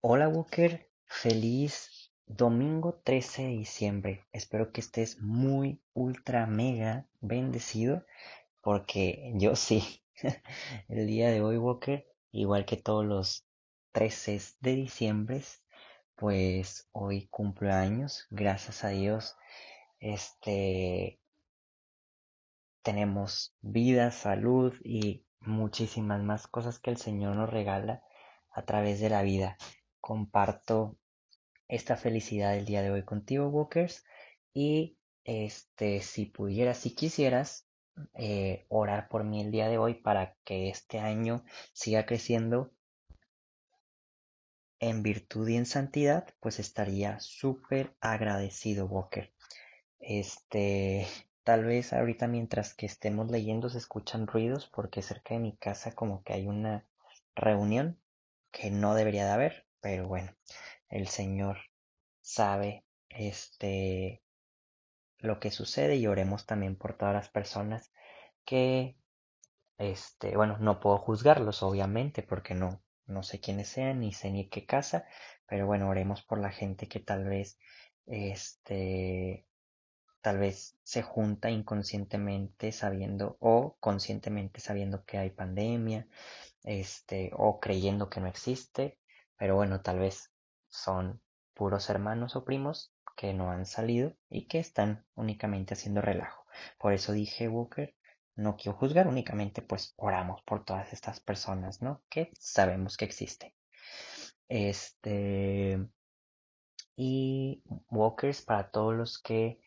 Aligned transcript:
Hola 0.00 0.28
Walker, 0.28 0.88
feliz 1.06 2.12
domingo 2.24 3.00
13 3.02 3.42
de 3.42 3.48
diciembre. 3.48 4.24
Espero 4.30 4.70
que 4.70 4.80
estés 4.80 5.20
muy, 5.20 5.82
ultra, 5.92 6.46
mega 6.46 7.08
bendecido, 7.20 8.06
porque 8.60 9.32
yo 9.34 9.56
sí. 9.56 10.04
El 10.88 11.08
día 11.08 11.30
de 11.32 11.42
hoy, 11.42 11.56
Walker, 11.56 12.06
igual 12.30 12.64
que 12.64 12.76
todos 12.76 13.04
los 13.04 13.44
13 13.90 14.40
de 14.60 14.76
diciembre, 14.76 15.42
pues 16.14 16.88
hoy 16.92 17.26
cumplo 17.26 17.72
años, 17.72 18.28
gracias 18.30 18.84
a 18.84 18.90
Dios. 18.90 19.36
Este 19.98 21.20
tenemos 22.82 23.52
vida, 23.62 24.12
salud 24.12 24.74
y 24.84 25.26
muchísimas 25.40 26.22
más 26.22 26.46
cosas 26.46 26.78
que 26.78 26.90
el 26.90 26.98
Señor 26.98 27.34
nos 27.34 27.50
regala 27.50 28.04
a 28.52 28.64
través 28.64 29.00
de 29.00 29.10
la 29.10 29.22
vida. 29.22 29.56
Comparto 30.00 30.96
esta 31.68 31.96
felicidad 31.96 32.52
del 32.52 32.64
día 32.64 32.82
de 32.82 32.90
hoy 32.90 33.04
contigo, 33.04 33.48
Walkers. 33.48 34.04
Y 34.54 34.98
este, 35.24 36.00
si 36.00 36.26
pudieras, 36.26 36.78
si 36.78 36.94
quisieras, 36.94 37.68
eh, 38.14 38.66
orar 38.68 39.08
por 39.08 39.24
mí 39.24 39.40
el 39.40 39.50
día 39.50 39.68
de 39.68 39.78
hoy 39.78 39.94
para 39.94 40.36
que 40.44 40.68
este 40.68 40.98
año 40.98 41.44
siga 41.72 42.06
creciendo 42.06 42.72
en 44.80 45.02
virtud 45.02 45.48
y 45.48 45.56
en 45.56 45.66
santidad, 45.66 46.28
pues 46.40 46.58
estaría 46.60 47.18
súper 47.20 47.96
agradecido, 48.00 48.86
Walker. 48.86 49.32
Este, 49.98 51.06
tal 51.42 51.64
vez 51.64 51.92
ahorita 51.92 52.28
mientras 52.28 52.74
que 52.74 52.86
estemos 52.86 53.30
leyendo 53.30 53.68
se 53.68 53.78
escuchan 53.78 54.26
ruidos 54.26 54.66
porque 54.66 55.02
cerca 55.02 55.34
de 55.34 55.40
mi 55.40 55.56
casa 55.56 55.92
como 55.92 56.22
que 56.22 56.34
hay 56.34 56.46
una 56.46 56.86
reunión 57.34 58.00
que 58.52 58.70
no 58.70 58.94
debería 58.94 59.24
de 59.24 59.32
haber, 59.32 59.67
pero 59.88 60.06
bueno, 60.06 60.30
el 60.90 61.08
Señor 61.08 61.56
sabe 62.20 62.84
este 63.08 64.22
lo 65.18 65.40
que 65.40 65.50
sucede 65.50 65.96
y 65.96 66.06
oremos 66.06 66.44
también 66.44 66.76
por 66.76 66.92
todas 66.92 67.14
las 67.14 67.30
personas 67.30 67.90
que 68.44 68.98
este, 69.78 70.36
bueno, 70.36 70.58
no 70.58 70.78
puedo 70.78 70.98
juzgarlos 70.98 71.62
obviamente 71.62 72.22
porque 72.22 72.54
no 72.54 72.82
no 73.06 73.22
sé 73.22 73.40
quiénes 73.40 73.68
sean 73.68 74.00
ni 74.00 74.12
sé 74.12 74.30
ni 74.30 74.50
qué 74.50 74.66
casa, 74.66 75.06
pero 75.46 75.66
bueno, 75.66 75.88
oremos 75.88 76.20
por 76.22 76.38
la 76.38 76.50
gente 76.50 76.86
que 76.86 77.00
tal 77.00 77.24
vez 77.24 77.58
este 78.04 79.46
tal 80.20 80.36
vez 80.38 80.76
se 80.82 81.00
junta 81.00 81.48
inconscientemente 81.48 82.72
sabiendo 82.72 83.38
o 83.40 83.78
conscientemente 83.80 84.60
sabiendo 84.60 85.06
que 85.06 85.16
hay 85.16 85.30
pandemia, 85.30 86.06
este 86.62 87.30
o 87.32 87.58
creyendo 87.58 88.10
que 88.10 88.20
no 88.20 88.26
existe, 88.26 88.98
pero 89.38 89.56
bueno, 89.56 89.80
tal 89.80 89.98
vez 89.98 90.32
son 90.68 91.22
puros 91.54 91.88
hermanos 91.90 92.36
o 92.36 92.44
primos 92.44 92.92
que 93.16 93.32
no 93.32 93.50
han 93.50 93.66
salido 93.66 94.14
y 94.28 94.46
que 94.46 94.58
están 94.58 95.04
únicamente 95.14 95.74
haciendo 95.74 96.00
relajo. 96.00 96.44
Por 96.78 96.92
eso 96.92 97.12
dije, 97.12 97.48
Walker, 97.48 97.94
no 98.36 98.56
quiero 98.56 98.78
juzgar, 98.78 99.08
únicamente 99.08 99.62
pues 99.62 99.94
oramos 99.96 100.42
por 100.42 100.64
todas 100.64 100.92
estas 100.92 101.20
personas, 101.20 101.82
¿no? 101.82 102.02
Que 102.08 102.30
sabemos 102.38 102.96
que 102.96 103.04
existen. 103.04 103.52
Este. 104.48 105.84
Y 106.96 107.62
Walkers, 107.90 108.42
para 108.42 108.70
todos 108.70 108.94
los 108.94 109.18
que 109.18 109.60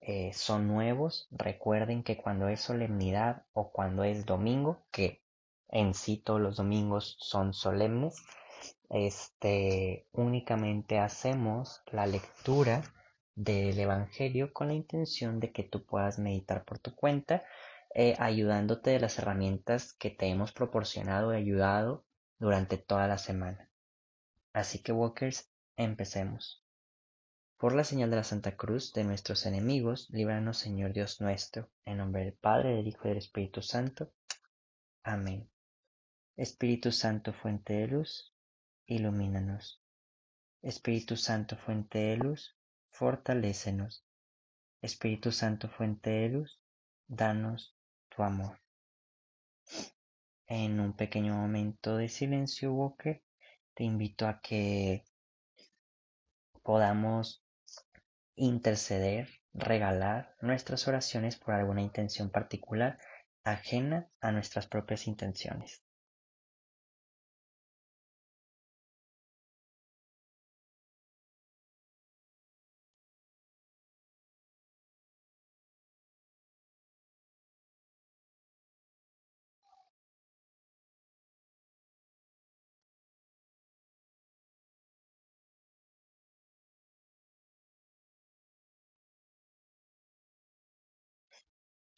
eh, 0.00 0.32
son 0.34 0.68
nuevos, 0.68 1.28
recuerden 1.30 2.02
que 2.02 2.16
cuando 2.18 2.48
es 2.48 2.60
solemnidad 2.60 3.44
o 3.52 3.72
cuando 3.72 4.04
es 4.04 4.26
domingo, 4.26 4.86
que 4.90 5.22
en 5.68 5.94
sí 5.94 6.18
todos 6.18 6.40
los 6.40 6.56
domingos 6.56 7.16
son 7.18 7.54
solemnes, 7.54 8.16
este, 8.90 10.06
únicamente 10.12 10.98
hacemos 10.98 11.82
la 11.92 12.06
lectura 12.06 12.82
del 13.34 13.78
Evangelio 13.78 14.52
con 14.52 14.68
la 14.68 14.74
intención 14.74 15.40
de 15.40 15.52
que 15.52 15.64
tú 15.64 15.84
puedas 15.84 16.18
meditar 16.18 16.64
por 16.64 16.78
tu 16.78 16.94
cuenta 16.94 17.42
eh, 17.94 18.16
ayudándote 18.18 18.90
de 18.90 19.00
las 19.00 19.18
herramientas 19.18 19.92
que 19.92 20.10
te 20.10 20.26
hemos 20.26 20.52
proporcionado 20.52 21.32
y 21.32 21.36
ayudado 21.36 22.04
durante 22.38 22.76
toda 22.76 23.06
la 23.06 23.18
semana. 23.18 23.70
Así 24.52 24.82
que, 24.82 24.92
Walkers, 24.92 25.48
empecemos. 25.76 26.64
Por 27.56 27.74
la 27.74 27.84
señal 27.84 28.10
de 28.10 28.16
la 28.16 28.24
Santa 28.24 28.56
Cruz 28.56 28.92
de 28.92 29.04
nuestros 29.04 29.46
enemigos, 29.46 30.08
líbranos, 30.10 30.58
Señor 30.58 30.92
Dios 30.92 31.20
nuestro, 31.20 31.70
en 31.84 31.98
nombre 31.98 32.24
del 32.24 32.34
Padre, 32.34 32.74
del 32.74 32.88
Hijo 32.88 33.02
y 33.04 33.08
del 33.10 33.18
Espíritu 33.18 33.62
Santo. 33.62 34.12
Amén. 35.04 35.48
Espíritu 36.36 36.90
Santo, 36.90 37.32
fuente 37.32 37.74
de 37.74 37.86
luz, 37.86 38.33
ilumínanos. 38.86 39.80
Espíritu 40.62 41.16
Santo, 41.16 41.56
fuente 41.56 41.98
de 41.98 42.16
luz, 42.16 42.56
fortalécenos. 42.90 44.04
Espíritu 44.80 45.32
Santo, 45.32 45.68
fuente 45.68 46.10
de 46.10 46.28
luz, 46.28 46.60
danos 47.06 47.76
tu 48.08 48.22
amor. 48.22 48.60
En 50.46 50.80
un 50.80 50.94
pequeño 50.94 51.34
momento 51.34 51.96
de 51.96 52.08
silencio, 52.08 52.72
Walker, 52.72 53.22
te 53.74 53.84
invito 53.84 54.26
a 54.26 54.40
que 54.40 55.04
podamos 56.62 57.44
interceder, 58.36 59.28
regalar 59.52 60.34
nuestras 60.40 60.88
oraciones 60.88 61.36
por 61.36 61.54
alguna 61.54 61.82
intención 61.82 62.30
particular 62.30 62.98
ajena 63.44 64.08
a 64.20 64.32
nuestras 64.32 64.66
propias 64.66 65.06
intenciones. 65.06 65.83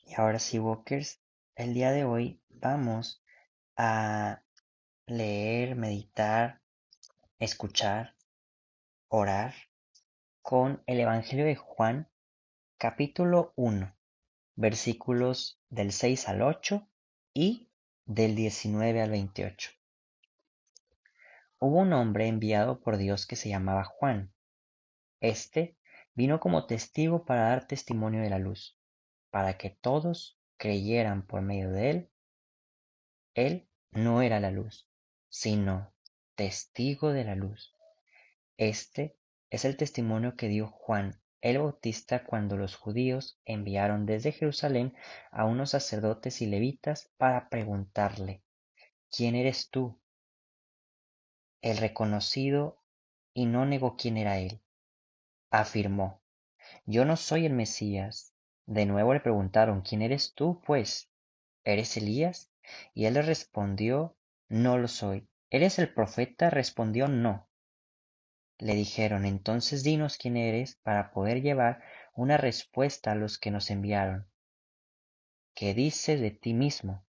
Y 0.09 0.15
ahora 0.15 0.39
sí, 0.39 0.61
Walkers, 0.61 1.21
el 1.57 1.75
día 1.75 1.91
de 1.91 2.05
hoy 2.05 2.41
vamos 2.49 3.25
a 3.77 4.41
leer, 5.07 5.75
meditar, 5.75 6.63
escuchar, 7.41 8.15
orar 9.09 9.53
con 10.43 10.81
el 10.87 11.01
Evangelio 11.01 11.45
de 11.45 11.57
Juan, 11.57 12.09
capítulo 12.79 13.53
1, 13.57 13.97
versículos 14.55 15.61
del 15.71 15.91
6 15.91 16.29
al 16.29 16.43
8 16.43 16.89
y 17.35 17.69
del 18.05 18.37
19 18.37 19.03
al 19.03 19.11
28. 19.11 19.73
Hubo 21.59 21.81
un 21.81 21.93
hombre 21.93 22.29
enviado 22.29 22.79
por 22.79 22.97
Dios 22.97 23.27
que 23.27 23.35
se 23.35 23.49
llamaba 23.49 23.83
Juan. 23.83 24.33
Este 25.21 25.77
vino 26.15 26.39
como 26.39 26.67
testigo 26.67 27.25
para 27.25 27.49
dar 27.49 27.67
testimonio 27.67 28.23
de 28.23 28.31
la 28.31 28.39
luz 28.39 28.76
para 29.37 29.59
que 29.59 29.69
todos 29.69 30.41
creyeran 30.57 31.27
por 31.27 31.43
medio 31.43 31.71
de 31.71 31.91
él. 31.91 32.11
Él 33.35 33.69
no 33.91 34.23
era 34.23 34.41
la 34.41 34.51
luz, 34.51 34.89
sino 35.29 35.93
testigo 36.37 37.13
de 37.13 37.25
la 37.25 37.35
luz. 37.35 37.77
Este 38.57 39.19
es 39.51 39.67
el 39.67 39.77
testimonio 39.77 40.37
que 40.37 40.49
dio 40.49 40.69
Juan 40.69 41.21
el 41.43 41.59
Bautista 41.59 42.25
cuando 42.25 42.57
los 42.57 42.77
judíos 42.77 43.39
enviaron 43.45 44.07
desde 44.07 44.33
Jerusalén 44.33 44.97
a 45.31 45.45
unos 45.45 45.73
sacerdotes 45.73 46.41
y 46.41 46.47
levitas 46.47 47.11
para 47.19 47.51
preguntarle, 47.51 48.43
¿quién 49.15 49.35
eres 49.35 49.69
tú? 49.69 50.01
El 51.61 51.77
reconocido 51.77 52.83
y 53.35 53.45
no 53.45 53.67
negó 53.67 53.99
quién 53.99 54.17
era 54.17 54.39
él. 54.39 54.63
Afirmó, 55.51 56.23
yo 56.87 57.05
no 57.05 57.19
soy 57.19 57.45
el 57.45 57.53
Mesías. 57.53 58.33
De 58.67 58.85
nuevo 58.85 59.15
le 59.15 59.21
preguntaron, 59.21 59.81
¿quién 59.83 60.03
eres 60.03 60.35
tú, 60.35 60.61
pues? 60.67 61.09
¿Eres 61.65 61.97
Elías? 61.97 62.51
Y 62.95 63.07
él 63.07 63.15
les 63.15 63.27
respondió, 63.27 64.17
no 64.49 64.77
lo 64.77 64.89
soy. 64.89 65.29
¿Eres 65.51 65.79
el 65.79 65.95
profeta? 65.95 66.51
respondió 66.51 67.07
no. 67.07 67.49
Le 68.59 68.75
dijeron, 68.75 69.25
entonces 69.25 69.85
dinos 69.85 70.17
quién 70.17 70.37
eres 70.37 70.77
para 70.83 71.13
poder 71.13 71.43
llevar 71.43 71.83
una 72.15 72.39
respuesta 72.39 73.13
a 73.13 73.15
los 73.15 73.39
que 73.39 73.53
nos 73.53 73.71
enviaron. 73.71 74.27
¿Qué 75.55 75.73
dices 75.73 76.21
de 76.21 76.33
ti 76.33 76.53
mismo? 76.53 77.07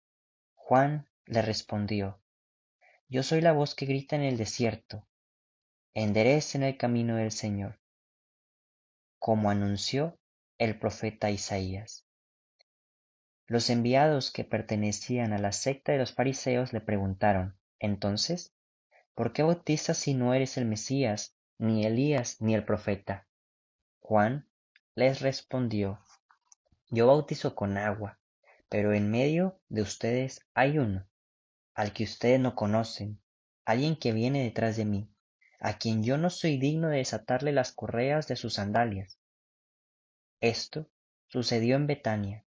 Juan 0.54 1.08
le 1.26 1.42
respondió, 1.42 2.20
Yo 3.08 3.22
soy 3.22 3.40
la 3.40 3.52
voz 3.52 3.74
que 3.74 3.86
grita 3.86 4.14
en 4.16 4.22
el 4.22 4.36
desierto, 4.36 5.06
enderecen 5.94 6.62
el 6.62 6.76
camino 6.76 7.16
del 7.16 7.32
Señor, 7.32 7.80
como 9.18 9.50
anunció 9.50 10.17
el 10.58 10.76
profeta 10.76 11.30
Isaías. 11.30 12.04
Los 13.46 13.70
enviados 13.70 14.32
que 14.32 14.42
pertenecían 14.42 15.32
a 15.32 15.38
la 15.38 15.52
secta 15.52 15.92
de 15.92 15.98
los 15.98 16.12
fariseos 16.12 16.72
le 16.72 16.80
preguntaron, 16.80 17.56
entonces, 17.78 18.52
¿por 19.14 19.32
qué 19.32 19.44
bautizas 19.44 19.96
si 19.96 20.14
no 20.14 20.34
eres 20.34 20.56
el 20.56 20.66
Mesías, 20.66 21.36
ni 21.58 21.86
Elías, 21.86 22.40
ni 22.40 22.56
el 22.56 22.64
profeta? 22.64 23.28
Juan 24.00 24.48
les 24.96 25.20
respondió, 25.20 26.00
Yo 26.90 27.06
bautizo 27.06 27.54
con 27.54 27.78
agua, 27.78 28.18
pero 28.68 28.92
en 28.92 29.12
medio 29.12 29.60
de 29.68 29.82
ustedes 29.82 30.44
hay 30.54 30.78
uno, 30.78 31.06
al 31.72 31.92
que 31.92 32.02
ustedes 32.02 32.40
no 32.40 32.56
conocen, 32.56 33.20
alguien 33.64 33.94
que 33.94 34.12
viene 34.12 34.42
detrás 34.42 34.76
de 34.76 34.86
mí, 34.86 35.08
a 35.60 35.78
quien 35.78 36.02
yo 36.02 36.18
no 36.18 36.30
soy 36.30 36.58
digno 36.58 36.88
de 36.88 36.98
desatarle 36.98 37.52
las 37.52 37.70
correas 37.70 38.26
de 38.26 38.34
sus 38.34 38.54
sandalias. 38.54 39.20
Esto 40.40 40.88
sucedió 41.26 41.76
en 41.76 41.86
Betania, 41.86 42.44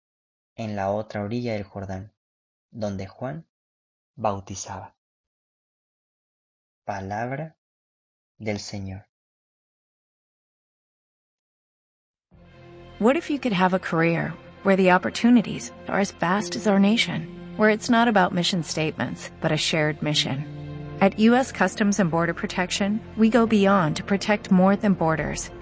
en 0.56 0.76
la 0.76 0.92
otra 0.92 1.22
orilla 1.22 1.54
del 1.54 1.64
Jordán, 1.64 2.14
donde 2.72 3.08
Juan 3.08 3.48
bautizaba. 4.16 4.96
Palabra 6.86 7.58
del 8.38 8.60
Señor. 8.60 9.06
What 13.00 13.16
if 13.16 13.30
you 13.30 13.40
could 13.40 13.54
have 13.54 13.74
a 13.74 13.80
career 13.80 14.34
where 14.64 14.76
the 14.76 14.92
opportunities 14.92 15.72
are 15.88 16.00
as 16.00 16.12
vast 16.12 16.56
as 16.56 16.68
our 16.68 16.80
nation, 16.80 17.28
where 17.56 17.70
it's 17.70 17.90
not 17.90 18.08
about 18.08 18.34
mission 18.34 18.64
statements, 18.64 19.30
but 19.40 19.52
a 19.52 19.58
shared 19.58 20.02
mission? 20.02 20.46
At 21.00 21.20
U.S. 21.20 21.52
Customs 21.52 22.00
and 22.00 22.10
Border 22.10 22.34
Protection, 22.34 23.00
we 23.16 23.30
go 23.30 23.46
beyond 23.46 23.96
to 23.98 24.04
protect 24.04 24.50
more 24.50 24.76
than 24.76 24.94
borders, 24.94 25.52